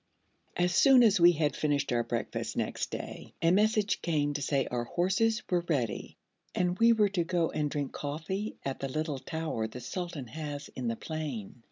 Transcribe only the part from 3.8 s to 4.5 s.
came to